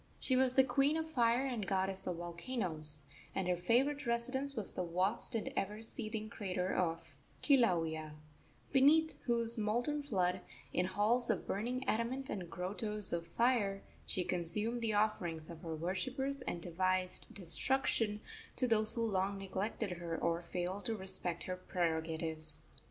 She 0.19 0.35
was 0.35 0.53
the 0.53 0.63
queen 0.63 0.97
of 0.97 1.07
fire 1.11 1.45
and 1.45 1.67
goddess 1.67 2.07
of 2.07 2.15
volcanoes, 2.15 3.01
and 3.35 3.47
her 3.47 3.55
favorite 3.55 4.07
residence 4.07 4.55
was 4.55 4.71
the 4.71 4.83
vast 4.83 5.35
and 5.35 5.53
ever 5.55 5.79
seething 5.83 6.27
crater 6.27 6.73
of 6.73 7.13
Kilauea, 7.43 8.13
beneath 8.71 9.13
whose 9.25 9.59
molten 9.59 10.01
flood, 10.01 10.41
in 10.73 10.87
halls 10.87 11.29
of 11.29 11.45
burning 11.45 11.87
adamant 11.87 12.31
and 12.31 12.49
grottoes 12.49 13.13
of 13.13 13.27
fire, 13.27 13.83
she 14.07 14.23
consumed 14.23 14.81
the 14.81 14.93
offerings 14.93 15.51
of 15.51 15.61
her 15.61 15.75
worshippers 15.75 16.41
and 16.47 16.61
devised 16.63 17.31
destruction 17.35 18.21
to 18.55 18.67
those 18.67 18.93
who 18.93 19.03
long 19.05 19.37
neglected 19.37 19.91
her 19.99 20.17
or 20.17 20.41
failed 20.41 20.83
to 20.85 20.95
respect 20.95 21.43
her 21.43 21.55
prerogatives. 21.57 22.65